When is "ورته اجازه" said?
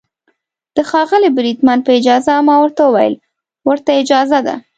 3.69-4.39